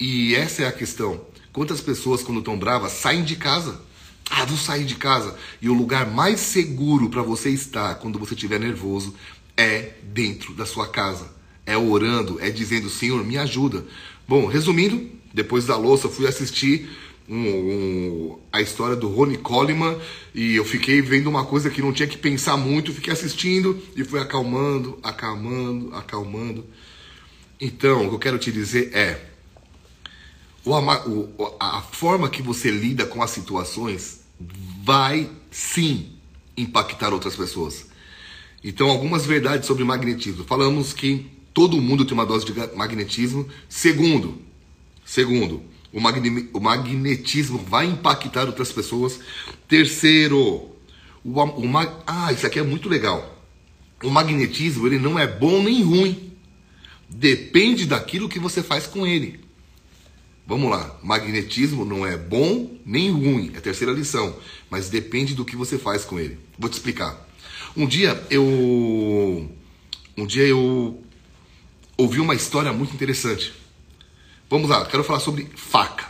E 0.00 0.34
essa 0.34 0.62
é 0.62 0.66
a 0.66 0.72
questão. 0.72 1.20
Quantas 1.52 1.80
pessoas, 1.80 2.22
quando 2.22 2.40
estão 2.40 2.58
bravas, 2.58 2.92
saem 2.92 3.22
de 3.22 3.36
casa? 3.36 3.80
Ah, 4.28 4.44
vou 4.44 4.58
sair 4.58 4.84
de 4.84 4.96
casa. 4.96 5.36
E 5.62 5.68
o 5.68 5.74
lugar 5.74 6.10
mais 6.10 6.40
seguro 6.40 7.08
para 7.08 7.22
você 7.22 7.50
estar 7.50 7.94
quando 7.96 8.18
você 8.18 8.34
estiver 8.34 8.58
nervoso 8.58 9.14
é 9.56 9.92
dentro 10.02 10.52
da 10.54 10.66
sua 10.66 10.88
casa. 10.88 11.32
É 11.64 11.76
orando, 11.76 12.40
é 12.40 12.50
dizendo, 12.50 12.90
Senhor, 12.90 13.24
me 13.24 13.38
ajuda. 13.38 13.86
Bom, 14.26 14.46
resumindo, 14.46 15.08
depois 15.32 15.66
da 15.66 15.76
louça, 15.76 16.08
fui 16.08 16.26
assistir 16.26 16.88
um, 17.28 17.36
um, 17.36 18.38
a 18.52 18.60
história 18.60 18.96
do 18.96 19.08
Ronnie 19.08 19.38
Coleman 19.38 19.98
e 20.34 20.56
eu 20.56 20.64
fiquei 20.64 21.00
vendo 21.00 21.28
uma 21.28 21.44
coisa 21.44 21.70
que 21.70 21.80
não 21.80 21.92
tinha 21.92 22.08
que 22.08 22.18
pensar 22.18 22.56
muito, 22.56 22.92
fiquei 22.92 23.12
assistindo 23.12 23.80
e 23.96 24.04
fui 24.04 24.20
acalmando, 24.20 24.98
acalmando, 25.02 25.94
acalmando. 25.94 26.66
Então, 27.60 28.06
o 28.06 28.08
que 28.08 28.14
eu 28.14 28.18
quero 28.18 28.38
te 28.38 28.52
dizer 28.52 28.90
é: 28.94 29.24
a 31.60 31.82
forma 31.82 32.28
que 32.28 32.42
você 32.42 32.70
lida 32.70 33.06
com 33.06 33.22
as 33.22 33.30
situações 33.30 34.20
vai 34.82 35.30
sim 35.50 36.10
impactar 36.56 37.12
outras 37.12 37.36
pessoas. 37.36 37.86
Então, 38.62 38.88
algumas 38.88 39.26
verdades 39.26 39.66
sobre 39.66 39.84
magnetismo. 39.84 40.44
Falamos 40.44 40.92
que 40.92 41.30
todo 41.52 41.80
mundo 41.80 42.04
tem 42.04 42.14
uma 42.14 42.26
dose 42.26 42.44
de 42.44 42.52
magnetismo. 42.74 43.46
Segundo, 43.68 44.40
segundo, 45.04 45.62
o, 45.94 46.00
magne, 46.00 46.50
o 46.52 46.60
magnetismo 46.60 47.56
vai 47.58 47.86
impactar 47.86 48.46
outras 48.46 48.72
pessoas. 48.72 49.20
Terceiro, 49.68 50.40
o, 51.24 51.40
o, 51.40 51.78
ah, 52.04 52.32
isso 52.32 52.46
aqui 52.46 52.58
é 52.58 52.62
muito 52.64 52.88
legal. 52.88 53.42
O 54.02 54.10
magnetismo 54.10 54.86
ele 54.88 54.98
não 54.98 55.16
é 55.18 55.26
bom 55.26 55.62
nem 55.62 55.82
ruim. 55.82 56.32
Depende 57.08 57.86
daquilo 57.86 58.28
que 58.28 58.40
você 58.40 58.60
faz 58.60 58.88
com 58.88 59.06
ele. 59.06 59.40
Vamos 60.46 60.68
lá, 60.68 60.98
magnetismo 61.02 61.86
não 61.86 62.04
é 62.04 62.18
bom 62.18 62.76
nem 62.84 63.10
ruim, 63.10 63.52
é 63.54 63.58
a 63.58 63.62
terceira 63.62 63.94
lição, 63.94 64.36
mas 64.68 64.90
depende 64.90 65.34
do 65.34 65.42
que 65.42 65.56
você 65.56 65.78
faz 65.78 66.04
com 66.04 66.20
ele. 66.20 66.38
Vou 66.58 66.68
te 66.68 66.74
explicar. 66.74 67.26
Um 67.74 67.86
dia 67.86 68.22
eu 68.28 69.48
um 70.18 70.26
dia 70.26 70.46
eu 70.46 71.02
ouvi 71.96 72.20
uma 72.20 72.34
história 72.34 72.72
muito 72.74 72.94
interessante. 72.94 73.54
Vamos 74.48 74.68
lá, 74.68 74.84
quero 74.84 75.02
falar 75.02 75.20
sobre 75.20 75.50
faca. 75.56 76.06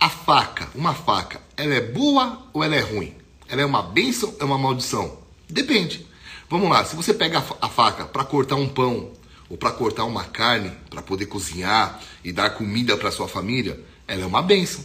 A 0.00 0.08
faca, 0.08 0.68
uma 0.74 0.94
faca, 0.94 1.40
ela 1.56 1.74
é 1.74 1.80
boa 1.80 2.42
ou 2.52 2.64
ela 2.64 2.74
é 2.74 2.80
ruim? 2.80 3.14
Ela 3.48 3.62
é 3.62 3.66
uma 3.66 3.82
bênção 3.82 4.30
ou 4.30 4.36
é 4.40 4.44
uma 4.44 4.58
maldição? 4.58 5.18
Depende. 5.48 6.06
Vamos 6.48 6.70
lá, 6.70 6.84
se 6.84 6.96
você 6.96 7.12
pega 7.12 7.44
a 7.60 7.68
faca 7.68 8.04
para 8.04 8.24
cortar 8.24 8.56
um 8.56 8.68
pão, 8.68 9.12
ou 9.48 9.56
para 9.56 9.70
cortar 9.70 10.04
uma 10.04 10.24
carne, 10.24 10.72
para 10.90 11.02
poder 11.02 11.26
cozinhar 11.26 12.00
e 12.24 12.32
dar 12.32 12.50
comida 12.50 12.96
para 12.96 13.10
sua 13.10 13.28
família, 13.28 13.80
ela 14.08 14.22
é 14.22 14.26
uma 14.26 14.42
benção. 14.42 14.84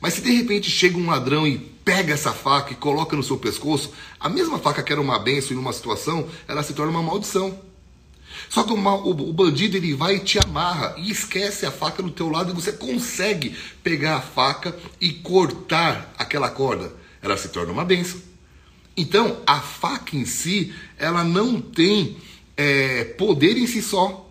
Mas 0.00 0.14
se 0.14 0.20
de 0.20 0.30
repente 0.30 0.70
chega 0.70 0.96
um 0.96 1.08
ladrão 1.08 1.46
e 1.46 1.58
pega 1.58 2.12
essa 2.12 2.32
faca 2.32 2.72
e 2.72 2.76
coloca 2.76 3.16
no 3.16 3.22
seu 3.22 3.36
pescoço, 3.36 3.92
a 4.18 4.28
mesma 4.28 4.58
faca 4.58 4.82
que 4.82 4.92
era 4.92 5.00
uma 5.00 5.18
benção 5.18 5.56
em 5.56 5.60
uma 5.60 5.72
situação, 5.72 6.28
ela 6.46 6.62
se 6.62 6.74
torna 6.74 6.92
uma 6.92 7.02
maldição. 7.02 7.58
Só 8.50 8.64
que 8.64 8.72
o, 8.72 8.76
o, 8.76 9.32
bandido 9.32 9.76
ele 9.76 9.94
vai 9.94 10.16
e 10.16 10.20
te 10.20 10.36
amarra 10.36 10.96
e 10.98 11.08
esquece 11.08 11.64
a 11.64 11.70
faca 11.70 12.02
do 12.02 12.10
teu 12.10 12.28
lado 12.28 12.50
e 12.50 12.54
você 12.54 12.72
consegue 12.72 13.56
pegar 13.80 14.16
a 14.16 14.20
faca 14.20 14.76
e 15.00 15.12
cortar 15.12 16.12
aquela 16.18 16.50
corda. 16.50 16.92
Ela 17.22 17.36
se 17.36 17.48
torna 17.50 17.72
uma 17.72 17.84
benção. 17.84 18.20
Então, 18.96 19.40
a 19.46 19.60
faca 19.60 20.16
em 20.16 20.24
si, 20.24 20.74
ela 20.98 21.22
não 21.22 21.60
tem 21.60 22.16
é, 22.56 23.04
poder 23.04 23.56
em 23.56 23.68
si 23.68 23.80
só. 23.80 24.28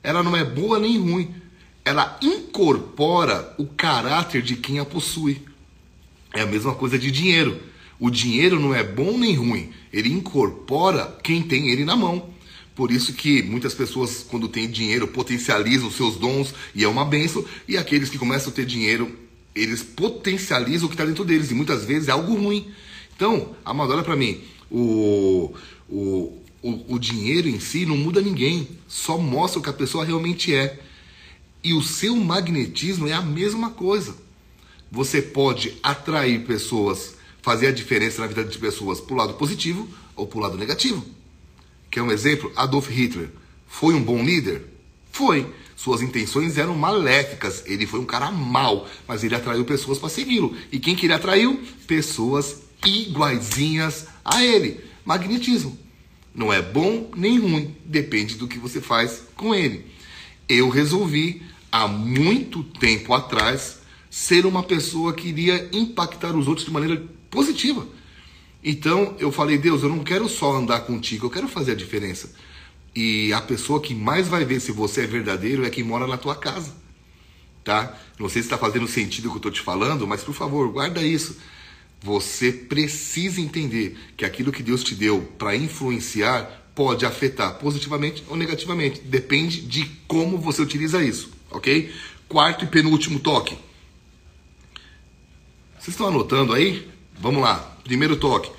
Ela 0.00 0.22
não 0.22 0.36
é 0.36 0.44
boa 0.44 0.78
nem 0.78 0.96
ruim. 0.96 1.34
Ela 1.84 2.16
incorpora 2.22 3.52
o 3.58 3.66
caráter 3.66 4.42
de 4.42 4.54
quem 4.54 4.78
a 4.78 4.84
possui. 4.84 5.42
É 6.32 6.42
a 6.42 6.46
mesma 6.46 6.72
coisa 6.72 6.96
de 6.96 7.10
dinheiro. 7.10 7.60
O 7.98 8.10
dinheiro 8.10 8.60
não 8.60 8.72
é 8.72 8.84
bom 8.84 9.18
nem 9.18 9.34
ruim. 9.34 9.72
Ele 9.92 10.12
incorpora 10.12 11.18
quem 11.20 11.42
tem 11.42 11.68
ele 11.68 11.84
na 11.84 11.96
mão. 11.96 12.35
Por 12.76 12.92
isso 12.92 13.14
que 13.14 13.42
muitas 13.42 13.72
pessoas, 13.72 14.22
quando 14.28 14.48
têm 14.48 14.70
dinheiro, 14.70 15.08
potencializam 15.08 15.88
os 15.88 15.96
seus 15.96 16.16
dons 16.16 16.52
e 16.74 16.84
é 16.84 16.88
uma 16.88 17.06
benção. 17.06 17.42
E 17.66 17.74
aqueles 17.78 18.10
que 18.10 18.18
começam 18.18 18.52
a 18.52 18.54
ter 18.54 18.66
dinheiro, 18.66 19.18
eles 19.54 19.82
potencializam 19.82 20.84
o 20.84 20.88
que 20.90 20.94
está 20.94 21.06
dentro 21.06 21.24
deles. 21.24 21.50
E 21.50 21.54
muitas 21.54 21.86
vezes 21.86 22.08
é 22.08 22.12
algo 22.12 22.34
ruim. 22.34 22.70
Então, 23.16 23.56
Amado, 23.64 23.94
olha 23.94 24.02
para 24.02 24.14
mim. 24.14 24.42
O, 24.70 25.54
o, 25.88 26.38
o, 26.62 26.94
o 26.94 26.98
dinheiro 26.98 27.48
em 27.48 27.58
si 27.58 27.86
não 27.86 27.96
muda 27.96 28.20
ninguém, 28.20 28.68
só 28.86 29.16
mostra 29.16 29.58
o 29.58 29.62
que 29.62 29.70
a 29.70 29.72
pessoa 29.72 30.04
realmente 30.04 30.54
é. 30.54 30.78
E 31.64 31.72
o 31.72 31.82
seu 31.82 32.14
magnetismo 32.14 33.08
é 33.08 33.14
a 33.14 33.22
mesma 33.22 33.70
coisa. 33.70 34.14
Você 34.92 35.22
pode 35.22 35.72
atrair 35.82 36.44
pessoas, 36.44 37.14
fazer 37.40 37.68
a 37.68 37.72
diferença 37.72 38.20
na 38.20 38.26
vida 38.26 38.44
de 38.44 38.58
pessoas 38.58 39.00
para 39.00 39.14
o 39.14 39.16
lado 39.16 39.34
positivo 39.34 39.88
ou 40.14 40.26
para 40.26 40.38
o 40.38 40.42
lado 40.42 40.58
negativo. 40.58 41.16
Quer 41.96 42.02
um 42.02 42.12
exemplo? 42.12 42.52
Adolf 42.54 42.90
Hitler 42.90 43.30
foi 43.66 43.94
um 43.94 44.02
bom 44.02 44.22
líder? 44.22 44.66
Foi. 45.10 45.50
Suas 45.74 46.02
intenções 46.02 46.58
eram 46.58 46.76
maléficas. 46.76 47.62
Ele 47.64 47.86
foi 47.86 47.98
um 47.98 48.04
cara 48.04 48.30
mau, 48.30 48.86
mas 49.08 49.24
ele 49.24 49.34
atraiu 49.34 49.64
pessoas 49.64 49.98
para 49.98 50.10
segui-lo. 50.10 50.54
E 50.70 50.78
quem 50.78 50.94
que 50.94 51.06
ele 51.06 51.14
atraiu? 51.14 51.58
Pessoas 51.86 52.64
iguaizinhas 52.84 54.08
a 54.22 54.44
ele. 54.44 54.84
Magnetismo. 55.06 55.78
Não 56.34 56.52
é 56.52 56.60
bom 56.60 57.10
nem 57.16 57.38
ruim, 57.38 57.74
depende 57.82 58.34
do 58.34 58.46
que 58.46 58.58
você 58.58 58.78
faz 58.78 59.22
com 59.34 59.54
ele. 59.54 59.86
Eu 60.46 60.68
resolvi, 60.68 61.40
há 61.72 61.88
muito 61.88 62.62
tempo 62.62 63.14
atrás, 63.14 63.78
ser 64.10 64.44
uma 64.44 64.62
pessoa 64.62 65.14
que 65.14 65.28
iria 65.28 65.66
impactar 65.72 66.36
os 66.36 66.46
outros 66.46 66.66
de 66.66 66.72
maneira 66.74 67.02
positiva. 67.30 67.86
Então 68.62 69.14
eu 69.18 69.30
falei, 69.30 69.58
Deus, 69.58 69.82
eu 69.82 69.88
não 69.88 70.02
quero 70.02 70.28
só 70.28 70.54
andar 70.56 70.80
contigo, 70.80 71.26
eu 71.26 71.30
quero 71.30 71.48
fazer 71.48 71.72
a 71.72 71.76
diferença. 71.76 72.32
E 72.94 73.32
a 73.32 73.40
pessoa 73.40 73.80
que 73.80 73.94
mais 73.94 74.26
vai 74.26 74.44
ver 74.44 74.60
se 74.60 74.72
você 74.72 75.02
é 75.02 75.06
verdadeiro 75.06 75.64
é 75.64 75.70
quem 75.70 75.84
mora 75.84 76.06
na 76.06 76.16
tua 76.16 76.34
casa. 76.34 76.74
Tá? 77.62 77.98
Não 78.18 78.28
sei 78.28 78.42
se 78.42 78.46
está 78.46 78.56
fazendo 78.56 78.86
sentido 78.88 79.26
o 79.26 79.30
que 79.30 79.36
eu 79.36 79.38
estou 79.38 79.52
te 79.52 79.60
falando, 79.60 80.06
mas 80.06 80.22
por 80.22 80.34
favor, 80.34 80.68
guarda 80.70 81.02
isso. 81.02 81.36
Você 82.00 82.52
precisa 82.52 83.40
entender 83.40 83.96
que 84.16 84.24
aquilo 84.24 84.52
que 84.52 84.62
Deus 84.62 84.82
te 84.82 84.94
deu 84.94 85.20
para 85.36 85.56
influenciar 85.56 86.66
pode 86.74 87.04
afetar 87.04 87.58
positivamente 87.58 88.22
ou 88.28 88.36
negativamente. 88.36 89.00
Depende 89.00 89.62
de 89.62 89.84
como 90.06 90.38
você 90.38 90.62
utiliza 90.62 91.02
isso, 91.02 91.30
ok? 91.50 91.92
Quarto 92.28 92.64
e 92.64 92.68
penúltimo 92.68 93.18
toque. 93.18 93.56
Vocês 95.78 95.88
estão 95.88 96.08
anotando 96.08 96.52
aí? 96.52 96.88
Vamos 97.18 97.42
lá. 97.42 97.75
Primeiro 97.86 98.16
toque. 98.16 98.50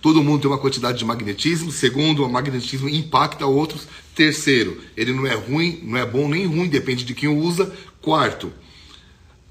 Todo 0.00 0.22
mundo 0.22 0.42
tem 0.42 0.50
uma 0.50 0.58
quantidade 0.58 0.96
de 0.96 1.04
magnetismo. 1.04 1.72
Segundo, 1.72 2.24
o 2.24 2.30
magnetismo 2.30 2.88
impacta 2.88 3.44
outros. 3.46 3.88
Terceiro, 4.14 4.80
ele 4.96 5.12
não 5.12 5.26
é 5.26 5.34
ruim, 5.34 5.80
não 5.82 5.98
é 5.98 6.06
bom 6.06 6.28
nem 6.28 6.46
ruim, 6.46 6.68
depende 6.68 7.04
de 7.04 7.14
quem 7.14 7.28
usa. 7.28 7.74
Quarto, 8.00 8.52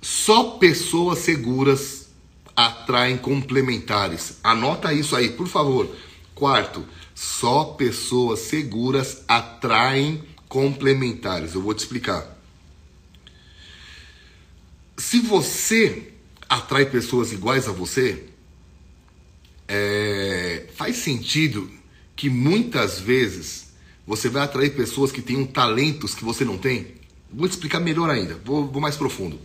só 0.01 0.51
pessoas 0.51 1.19
seguras 1.19 2.07
atraem 2.55 3.17
complementares. 3.17 4.37
Anota 4.41 4.93
isso 4.93 5.17
aí, 5.17 5.31
por 5.31 5.47
favor. 5.47 5.93
Quarto, 6.33 6.85
só 7.13 7.65
pessoas 7.65 8.39
seguras 8.39 9.25
atraem 9.27 10.23
complementares. 10.47 11.55
Eu 11.55 11.61
vou 11.61 11.73
te 11.73 11.79
explicar. 11.79 12.37
Se 14.97 15.19
você 15.19 16.13
atrai 16.47 16.85
pessoas 16.85 17.33
iguais 17.33 17.67
a 17.67 17.71
você, 17.73 18.23
é, 19.67 20.67
faz 20.75 20.97
sentido 20.97 21.69
que 22.15 22.29
muitas 22.29 22.99
vezes 22.99 23.67
você 24.05 24.29
vai 24.29 24.43
atrair 24.43 24.75
pessoas 24.75 25.11
que 25.11 25.21
tenham 25.21 25.45
talentos 25.45 26.15
que 26.15 26.23
você 26.23 26.45
não 26.45 26.57
tem. 26.57 26.95
Vou 27.31 27.47
te 27.47 27.51
explicar 27.51 27.79
melhor 27.79 28.09
ainda, 28.09 28.39
vou, 28.43 28.65
vou 28.67 28.81
mais 28.81 28.95
profundo. 28.95 29.39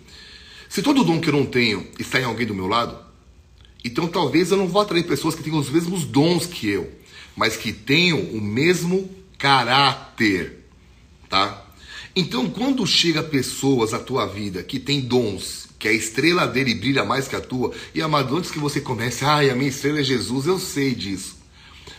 Se 0.69 0.83
todo 0.83 1.05
dom 1.05 1.21
que 1.21 1.29
eu 1.29 1.33
não 1.33 1.45
tenho 1.45 1.87
está 1.99 2.21
em 2.21 2.25
alguém 2.25 2.47
do 2.47 2.55
meu 2.55 2.67
lado, 2.67 2.97
então 3.85 4.07
talvez 4.07 4.51
eu 4.51 4.57
não 4.57 4.69
vou 4.69 4.81
atrair 4.81 5.07
pessoas 5.07 5.35
que 5.35 5.43
tenham 5.43 5.59
os 5.59 5.69
mesmos 5.69 6.05
dons 6.05 6.47
que 6.47 6.69
eu, 6.69 6.91
mas 7.37 7.57
que 7.57 7.73
tenham 7.73 8.21
o 8.21 8.41
mesmo 8.41 9.11
caráter, 9.37 10.65
tá? 11.29 11.67
Então 12.15 12.49
quando 12.49 12.87
chega 12.87 13.23
pessoas 13.23 13.93
à 13.93 13.99
tua 13.99 14.27
vida 14.27 14.63
que 14.63 14.79
tem 14.79 15.01
dons, 15.01 15.69
que 15.83 15.89
a 15.89 15.93
estrela 15.93 16.47
dele 16.47 16.77
brilha 16.77 17.05
mais 17.05 17.27
que 17.27 17.35
a 17.35 17.41
tua, 17.41 17.73
e 17.93 18.01
amado, 18.01 18.37
antes 18.37 18.53
que 18.53 18.59
você 18.61 18.81
comece, 18.81 19.25
ai, 19.25 19.51
a 19.51 19.55
minha 19.57 19.69
estrela 19.69 19.99
é 19.99 20.05
Jesus, 20.05 20.47
eu 20.47 20.57
sei 20.57 20.95
disso. 20.95 21.39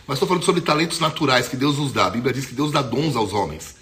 Mas 0.06 0.16
estou 0.16 0.26
falando 0.26 0.42
sobre 0.42 0.62
talentos 0.62 0.98
naturais 1.00 1.48
que 1.48 1.56
Deus 1.56 1.76
nos 1.76 1.92
dá. 1.92 2.06
A 2.06 2.10
Bíblia 2.10 2.32
diz 2.32 2.46
que 2.46 2.54
Deus 2.54 2.72
dá 2.72 2.80
dons 2.80 3.14
aos 3.14 3.34
homens. 3.34 3.76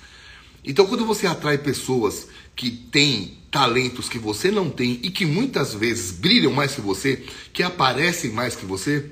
Então, 0.64 0.87
quando 0.87 1.06
você 1.06 1.25
atrai 1.25 1.56
pessoas 1.56 2.26
que 2.56 2.68
têm 2.68 3.38
talentos 3.49 4.09
que 4.09 4.18
você 4.18 4.50
não 4.50 4.71
tem 4.71 4.99
e 5.04 5.11
que 5.11 5.25
muitas 5.25 5.73
vezes 5.73 6.11
brilham 6.11 6.52
mais 6.52 6.75
que 6.75 6.80
você, 6.80 7.25
que 7.52 7.62
aparecem 7.62 8.32
mais 8.32 8.56
que 8.56 8.66
você, 8.66 9.09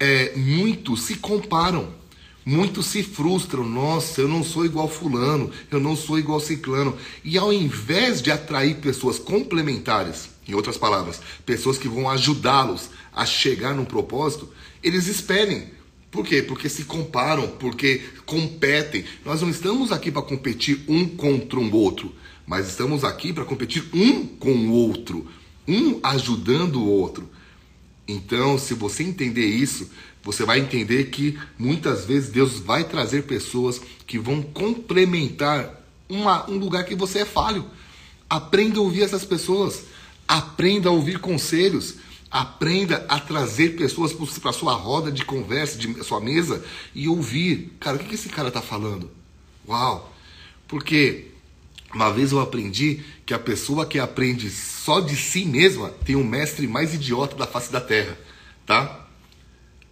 é, 0.00 0.32
muitos 0.36 1.02
se 1.02 1.16
comparam, 1.16 1.94
muitos 2.44 2.86
se 2.86 3.02
frustram. 3.02 3.64
Nossa, 3.64 4.20
eu 4.20 4.28
não 4.28 4.42
sou 4.42 4.64
igual 4.64 4.88
Fulano, 4.88 5.50
eu 5.70 5.80
não 5.80 5.96
sou 5.96 6.18
igual 6.18 6.40
Ciclano. 6.40 6.96
E 7.24 7.38
ao 7.38 7.52
invés 7.52 8.20
de 8.20 8.30
atrair 8.30 8.76
pessoas 8.76 9.18
complementares, 9.18 10.30
em 10.46 10.54
outras 10.54 10.76
palavras, 10.76 11.20
pessoas 11.46 11.78
que 11.78 11.88
vão 11.88 12.08
ajudá-los 12.08 12.90
a 13.12 13.24
chegar 13.24 13.74
num 13.74 13.84
propósito, 13.84 14.48
eles 14.82 15.06
esperem 15.06 15.74
por 16.14 16.24
quê? 16.24 16.40
Porque 16.42 16.68
se 16.68 16.84
comparam, 16.84 17.48
porque 17.48 18.00
competem. 18.24 19.04
Nós 19.24 19.42
não 19.42 19.50
estamos 19.50 19.90
aqui 19.90 20.12
para 20.12 20.22
competir 20.22 20.84
um 20.86 21.08
contra 21.08 21.58
o 21.58 21.62
um 21.64 21.74
outro, 21.74 22.14
mas 22.46 22.68
estamos 22.68 23.02
aqui 23.02 23.32
para 23.32 23.44
competir 23.44 23.84
um 23.92 24.24
com 24.24 24.52
o 24.52 24.70
outro, 24.70 25.26
um 25.66 25.98
ajudando 26.04 26.76
o 26.76 26.88
outro. 26.88 27.28
Então, 28.06 28.58
se 28.58 28.74
você 28.74 29.02
entender 29.02 29.46
isso, 29.46 29.90
você 30.22 30.44
vai 30.44 30.58
entender 30.60 31.04
que 31.04 31.38
muitas 31.58 32.04
vezes 32.04 32.30
Deus 32.30 32.58
vai 32.58 32.84
trazer 32.84 33.24
pessoas 33.24 33.80
que 34.06 34.18
vão 34.18 34.42
complementar 34.42 35.82
uma, 36.08 36.48
um 36.50 36.56
lugar 36.58 36.84
que 36.84 36.94
você 36.94 37.20
é 37.20 37.24
falho. 37.24 37.64
Aprenda 38.28 38.78
a 38.78 38.82
ouvir 38.82 39.02
essas 39.02 39.24
pessoas. 39.24 39.84
Aprenda 40.26 40.88
a 40.88 40.92
ouvir 40.92 41.18
conselhos. 41.18 41.96
Aprenda 42.30 43.06
a 43.08 43.20
trazer 43.20 43.76
pessoas 43.76 44.12
para 44.12 44.52
sua 44.52 44.72
roda 44.72 45.12
de 45.12 45.24
conversa, 45.24 45.78
de 45.78 46.02
sua 46.02 46.20
mesa 46.20 46.64
e 46.94 47.08
ouvir. 47.08 47.72
Cara, 47.78 47.96
o 47.96 48.00
que 48.00 48.14
esse 48.14 48.28
cara 48.28 48.48
está 48.48 48.60
falando? 48.60 49.10
Uau! 49.68 50.12
Porque 50.66 51.28
uma 51.94 52.10
vez 52.10 52.32
eu 52.32 52.40
aprendi 52.40 53.02
que 53.24 53.32
a 53.32 53.38
pessoa 53.38 53.86
que 53.86 53.98
aprende 53.98 54.50
só 54.50 55.00
de 55.00 55.16
si 55.16 55.44
mesma 55.44 55.90
tem 56.04 56.16
um 56.16 56.24
mestre 56.24 56.66
mais 56.66 56.92
idiota 56.92 57.36
da 57.36 57.46
face 57.46 57.70
da 57.70 57.80
terra, 57.80 58.18
tá? 58.66 59.06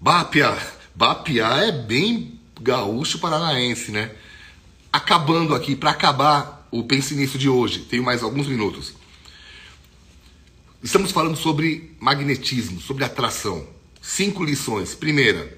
Bapia, 0.01 0.57
Bapia 0.95 1.47
é 1.47 1.73
bem 1.73 2.41
gaúcho 2.61 3.19
paranaense, 3.19 3.91
né? 3.91 4.11
Acabando 4.93 5.55
aqui, 5.55 5.75
para 5.75 5.91
acabar 5.91 6.67
o 6.71 6.83
Pense 6.85 7.15
Nisso 7.15 7.39
de 7.39 7.49
hoje, 7.49 7.81
tenho 7.81 8.03
mais 8.03 8.23
alguns 8.23 8.47
minutos. 8.47 8.95
Estamos 10.83 11.13
falando 11.13 11.37
sobre 11.37 11.95
magnetismo, 12.01 12.81
sobre 12.81 13.05
atração. 13.05 13.67
Cinco 14.01 14.43
lições. 14.43 14.97
Primeira, 14.97 15.57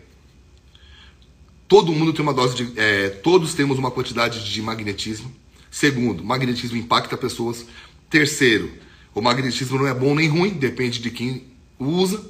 todo 1.66 1.92
mundo 1.92 2.12
tem 2.12 2.22
uma 2.22 2.34
dose 2.34 2.54
de. 2.54 2.78
É, 2.78 3.08
todos 3.08 3.54
temos 3.54 3.78
uma 3.78 3.90
quantidade 3.90 4.44
de 4.44 4.60
magnetismo. 4.60 5.34
Segundo, 5.74 6.22
magnetismo 6.22 6.76
impacta 6.76 7.16
pessoas. 7.16 7.66
Terceiro, 8.08 8.70
o 9.12 9.20
magnetismo 9.20 9.76
não 9.76 9.88
é 9.88 9.92
bom 9.92 10.14
nem 10.14 10.28
ruim, 10.28 10.50
depende 10.50 11.00
de 11.00 11.10
quem 11.10 11.48
usa. 11.80 12.24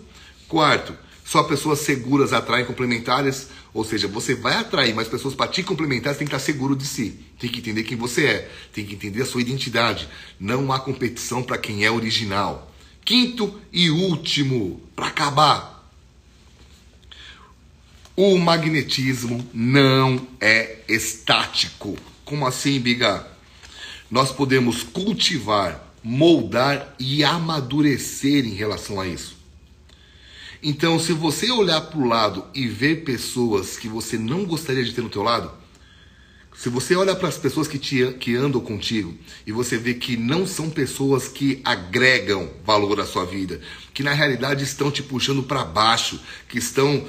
Quarto, 0.49 0.97
só 1.23 1.43
pessoas 1.43 1.81
seguras 1.81 2.33
atraem 2.33 2.65
complementares, 2.65 3.49
ou 3.75 3.85
seja, 3.85 4.09
você 4.09 4.35
vai 4.35 4.55
atrair 4.55 4.95
mais 4.95 5.09
pessoas 5.09 5.35
para 5.35 5.47
te 5.47 5.63
complementar, 5.63 6.15
você 6.15 6.21
tem 6.21 6.27
que 6.27 6.35
estar 6.35 6.43
seguro 6.43 6.75
de 6.75 6.87
si, 6.87 7.21
tem 7.39 7.51
que 7.51 7.59
entender 7.59 7.83
quem 7.83 7.99
você 7.99 8.25
é, 8.25 8.51
tem 8.73 8.87
que 8.87 8.95
entender 8.95 9.21
a 9.21 9.27
sua 9.27 9.43
identidade. 9.43 10.09
Não 10.41 10.73
há 10.73 10.81
competição 10.81 11.43
para 11.43 11.59
quem 11.59 11.85
é 11.85 11.91
original. 11.91 12.73
Quinto 13.05 13.61
e 13.71 13.91
último, 13.91 14.81
para 14.97 15.09
acabar. 15.09 15.87
O 18.17 18.39
magnetismo 18.39 19.47
não 19.53 20.27
é 20.41 20.79
estático. 20.89 21.95
Como 22.25 22.47
assim, 22.47 22.81
Biga? 22.81 23.34
Nós 24.15 24.31
podemos 24.31 24.85
cultivar, 24.85 25.93
moldar 26.01 26.95
e 27.01 27.25
amadurecer 27.25 28.47
em 28.47 28.55
relação 28.55 29.01
a 29.01 29.09
isso. 29.09 29.37
Então, 30.63 31.01
se 31.01 31.13
você 31.13 31.51
olhar 31.51 31.81
para 31.81 31.99
o 31.99 32.07
lado 32.07 32.47
e 32.55 32.69
ver 32.69 33.03
pessoas 33.03 33.77
que 33.77 33.89
você 33.89 34.17
não 34.17 34.45
gostaria 34.45 34.85
de 34.85 34.93
ter 34.93 35.03
no 35.03 35.11
teu 35.11 35.25
lado, 35.25 35.51
se 36.55 36.69
você 36.69 36.95
olha 36.95 37.17
para 37.17 37.27
as 37.27 37.37
pessoas 37.37 37.67
que, 37.67 37.77
te, 37.77 38.13
que 38.21 38.37
andam 38.37 38.61
contigo 38.61 39.19
e 39.45 39.51
você 39.51 39.77
vê 39.77 39.95
que 39.95 40.17
não 40.17 40.47
são 40.47 40.71
pessoas 40.71 41.27
que 41.27 41.61
agregam 41.65 42.49
valor 42.65 43.01
à 43.01 43.05
sua 43.05 43.27
vida, 43.27 43.61
que 43.93 44.05
na 44.05 44.13
realidade 44.13 44.63
estão 44.63 44.93
te 44.93 45.03
puxando 45.03 45.43
para 45.43 45.65
baixo, 45.65 46.21
que 46.49 46.59
estão 46.59 47.05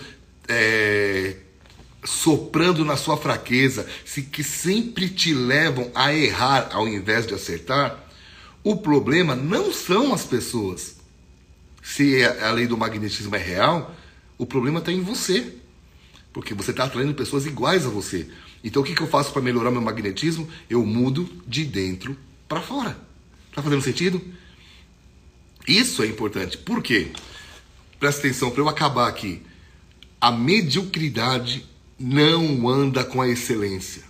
é, 0.47 1.35
soprando 2.05 2.85
na 2.85 2.95
sua 2.95 3.17
fraqueza, 3.17 3.88
que 4.31 4.43
sempre 4.43 5.09
te 5.09 5.33
levam 5.33 5.91
a 5.95 6.13
errar 6.13 6.69
ao 6.71 6.88
invés 6.88 7.25
de 7.25 7.33
acertar, 7.33 8.03
o 8.63 8.77
problema 8.77 9.35
não 9.35 9.71
são 9.71 10.13
as 10.13 10.24
pessoas. 10.24 10.95
Se 11.83 12.24
a 12.24 12.51
lei 12.51 12.67
do 12.67 12.77
magnetismo 12.77 13.35
é 13.35 13.39
real, 13.39 13.95
o 14.38 14.45
problema 14.45 14.79
está 14.79 14.91
em 14.91 15.01
você. 15.01 15.53
Porque 16.33 16.53
você 16.53 16.71
está 16.71 16.83
atraindo 16.83 17.13
pessoas 17.13 17.45
iguais 17.45 17.85
a 17.85 17.89
você. 17.89 18.27
Então 18.63 18.81
o 18.81 18.85
que, 18.85 18.95
que 18.95 19.01
eu 19.01 19.07
faço 19.07 19.31
para 19.31 19.41
melhorar 19.41 19.71
meu 19.71 19.81
magnetismo? 19.81 20.50
Eu 20.69 20.85
mudo 20.85 21.29
de 21.47 21.63
dentro 21.63 22.17
para 22.47 22.62
fora. 22.62 22.97
Tá 23.53 23.62
fazendo 23.62 23.81
sentido? 23.81 24.21
Isso 25.67 26.03
é 26.03 26.07
importante. 26.07 26.57
Por 26.57 26.81
quê? 26.81 27.12
Presta 28.00 28.21
atenção 28.21 28.51
para 28.51 28.62
eu 28.62 28.67
acabar 28.67 29.07
aqui. 29.07 29.41
A 30.19 30.31
mediocridade 30.31 31.65
não 31.99 32.67
anda 32.67 33.03
com 33.03 33.21
a 33.21 33.27
excelência. 33.27 34.03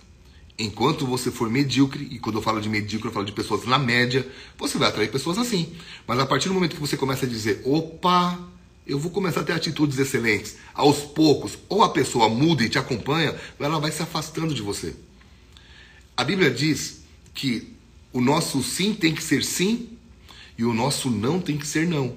Enquanto 0.58 1.06
você 1.06 1.30
for 1.30 1.50
medíocre, 1.50 2.08
e 2.10 2.18
quando 2.18 2.36
eu 2.36 2.42
falo 2.42 2.60
de 2.60 2.68
medíocre, 2.68 3.08
eu 3.08 3.12
falo 3.12 3.26
de 3.26 3.32
pessoas 3.32 3.66
na 3.66 3.78
média, 3.78 4.26
você 4.56 4.78
vai 4.78 4.88
atrair 4.88 5.10
pessoas 5.10 5.38
assim. 5.38 5.72
Mas 6.06 6.18
a 6.18 6.26
partir 6.26 6.48
do 6.48 6.54
momento 6.54 6.74
que 6.74 6.80
você 6.80 6.96
começa 6.96 7.26
a 7.26 7.28
dizer, 7.28 7.60
opa, 7.64 8.38
eu 8.86 8.98
vou 8.98 9.10
começar 9.10 9.40
a 9.40 9.44
ter 9.44 9.52
atitudes 9.52 9.98
excelentes. 9.98 10.56
Aos 10.72 10.98
poucos, 10.98 11.58
ou 11.68 11.82
a 11.82 11.90
pessoa 11.90 12.28
muda 12.28 12.64
e 12.64 12.68
te 12.68 12.78
acompanha, 12.78 13.36
ou 13.58 13.66
ela 13.66 13.78
vai 13.78 13.92
se 13.92 14.02
afastando 14.02 14.54
de 14.54 14.62
você. 14.62 14.96
A 16.16 16.24
Bíblia 16.24 16.50
diz 16.50 17.02
que 17.34 17.74
o 18.10 18.20
nosso 18.20 18.62
sim 18.62 18.94
tem 18.94 19.14
que 19.14 19.22
ser 19.22 19.44
sim 19.44 19.90
e 20.56 20.64
o 20.64 20.72
nosso 20.72 21.10
não 21.10 21.38
tem 21.38 21.58
que 21.58 21.66
ser 21.66 21.86
não. 21.86 22.16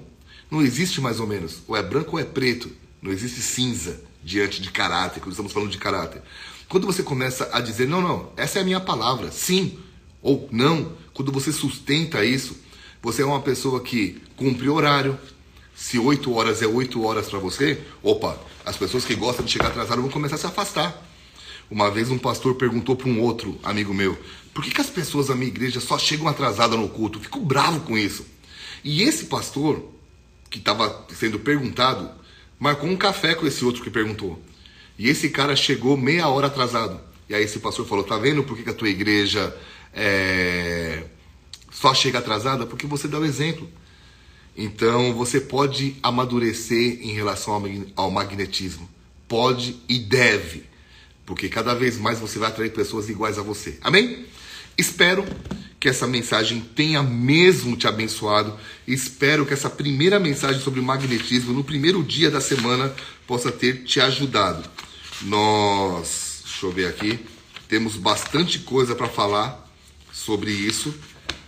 Não 0.50 0.62
existe 0.62 0.98
mais 0.98 1.20
ou 1.20 1.26
menos. 1.26 1.58
Ou 1.68 1.76
é 1.76 1.82
branco 1.82 2.12
ou 2.12 2.18
é 2.18 2.24
preto. 2.24 2.70
Não 3.02 3.12
existe 3.12 3.42
cinza 3.42 4.09
diante 4.22 4.60
de 4.60 4.70
caráter, 4.70 5.20
quando 5.20 5.32
estamos 5.32 5.52
falando 5.52 5.70
de 5.70 5.78
caráter. 5.78 6.22
Quando 6.68 6.86
você 6.86 7.02
começa 7.02 7.48
a 7.52 7.60
dizer, 7.60 7.88
não, 7.88 8.00
não, 8.00 8.32
essa 8.36 8.58
é 8.58 8.62
a 8.62 8.64
minha 8.64 8.80
palavra, 8.80 9.30
sim 9.30 9.78
ou 10.22 10.48
não, 10.52 10.92
quando 11.14 11.32
você 11.32 11.52
sustenta 11.52 12.24
isso, 12.24 12.56
você 13.02 13.22
é 13.22 13.24
uma 13.24 13.40
pessoa 13.40 13.80
que 13.80 14.20
cumpre 14.36 14.68
horário, 14.68 15.18
se 15.74 15.98
8 15.98 16.32
horas 16.32 16.60
é 16.60 16.66
8 16.66 17.02
horas 17.02 17.28
para 17.28 17.38
você, 17.38 17.82
opa, 18.02 18.38
as 18.64 18.76
pessoas 18.76 19.04
que 19.04 19.14
gostam 19.14 19.44
de 19.44 19.52
chegar 19.52 19.68
atrasado 19.68 20.02
vão 20.02 20.10
começar 20.10 20.34
a 20.34 20.38
se 20.38 20.46
afastar. 20.46 21.06
Uma 21.70 21.90
vez 21.90 22.10
um 22.10 22.18
pastor 22.18 22.54
perguntou 22.56 22.96
para 22.96 23.08
um 23.08 23.20
outro 23.20 23.58
amigo 23.62 23.94
meu: 23.94 24.18
por 24.52 24.62
que, 24.62 24.70
que 24.70 24.80
as 24.80 24.90
pessoas 24.90 25.28
da 25.28 25.34
minha 25.34 25.48
igreja 25.48 25.80
só 25.80 25.98
chegam 25.98 26.28
atrasadas 26.28 26.78
no 26.78 26.88
culto? 26.88 27.18
Eu 27.18 27.22
fico 27.22 27.40
bravo 27.40 27.80
com 27.80 27.96
isso. 27.96 28.26
E 28.84 29.02
esse 29.02 29.26
pastor, 29.26 29.82
que 30.50 30.58
estava 30.58 31.06
sendo 31.14 31.38
perguntado, 31.38 32.10
marcou 32.60 32.88
um 32.88 32.96
café 32.96 33.34
com 33.34 33.46
esse 33.46 33.64
outro 33.64 33.82
que 33.82 33.90
perguntou. 33.90 34.40
E 34.98 35.08
esse 35.08 35.30
cara 35.30 35.56
chegou 35.56 35.96
meia 35.96 36.28
hora 36.28 36.48
atrasado. 36.48 37.00
E 37.26 37.34
aí 37.34 37.42
esse 37.42 37.58
pastor 37.58 37.86
falou: 37.88 38.04
tá 38.04 38.18
vendo 38.18 38.44
por 38.44 38.56
que, 38.56 38.68
a 38.68 38.74
tua 38.74 38.90
igreja 38.90 39.56
é... 39.94 41.04
só 41.72 41.94
chega 41.94 42.18
atrasada? 42.18 42.66
Porque 42.66 42.86
você 42.86 43.08
dá 43.08 43.18
o 43.18 43.24
exemplo. 43.24 43.66
Então 44.54 45.14
você 45.14 45.40
pode 45.40 45.96
amadurecer 46.02 47.00
em 47.00 47.12
relação 47.14 47.62
ao 47.96 48.10
magnetismo. 48.10 48.88
Pode 49.26 49.80
e 49.88 49.98
deve. 49.98 50.64
Porque 51.24 51.48
cada 51.48 51.72
vez 51.74 51.96
mais 51.96 52.18
você 52.18 52.38
vai 52.38 52.50
atrair 52.50 52.70
pessoas 52.70 53.08
iguais 53.08 53.38
a 53.38 53.42
você. 53.42 53.78
Amém? 53.80 54.26
Espero 54.76 55.24
que 55.80 55.88
essa 55.88 56.06
mensagem 56.06 56.60
tenha 56.60 57.02
mesmo 57.02 57.74
te 57.74 57.88
abençoado. 57.88 58.54
Espero 58.86 59.46
que 59.46 59.54
essa 59.54 59.70
primeira 59.70 60.20
mensagem 60.20 60.60
sobre 60.60 60.82
magnetismo 60.82 61.54
no 61.54 61.64
primeiro 61.64 62.04
dia 62.04 62.30
da 62.30 62.40
semana 62.40 62.94
possa 63.26 63.50
ter 63.50 63.82
te 63.84 63.98
ajudado. 63.98 64.68
Nós, 65.22 66.42
deixa 66.44 66.66
eu 66.66 66.70
ver 66.70 66.86
aqui, 66.86 67.18
temos 67.66 67.96
bastante 67.96 68.58
coisa 68.58 68.94
para 68.94 69.08
falar 69.08 69.66
sobre 70.12 70.50
isso. 70.50 70.94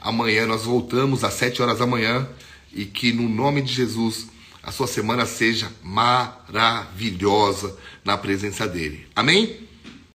Amanhã 0.00 0.46
nós 0.46 0.64
voltamos 0.64 1.22
às 1.24 1.34
7 1.34 1.60
horas 1.60 1.78
da 1.78 1.86
manhã 1.86 2.26
e 2.72 2.86
que 2.86 3.12
no 3.12 3.28
nome 3.28 3.60
de 3.60 3.74
Jesus 3.74 4.28
a 4.62 4.72
sua 4.72 4.86
semana 4.86 5.26
seja 5.26 5.70
maravilhosa 5.82 7.76
na 8.02 8.16
presença 8.16 8.66
dele. 8.66 9.06
Amém? 9.14 9.68